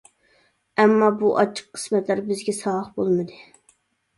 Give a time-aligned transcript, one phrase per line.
[0.83, 3.39] ئەمما بۇ ئاچچىق قىسمەتلەر بىزگە ساۋاق بولمىدى.